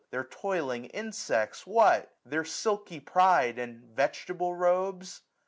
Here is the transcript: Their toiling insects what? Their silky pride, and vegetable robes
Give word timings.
Their 0.09 0.23
toiling 0.23 0.85
insects 0.85 1.67
what? 1.67 2.11
Their 2.25 2.43
silky 2.43 2.99
pride, 2.99 3.59
and 3.59 3.83
vegetable 3.85 4.55
robes 4.55 5.21